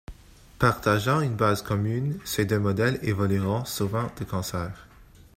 [0.57, 4.87] Partageant une base commune, ces deux modèles évolueront souvent de concert.